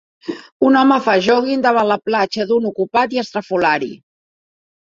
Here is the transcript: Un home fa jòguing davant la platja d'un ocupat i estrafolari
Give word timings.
Un 0.69 0.77
home 0.79 0.95
fa 1.07 1.13
jòguing 1.25 1.61
davant 1.67 1.91
la 1.91 1.99
platja 2.09 2.47
d'un 2.53 2.65
ocupat 2.71 3.15
i 3.19 3.23
estrafolari 3.27 3.95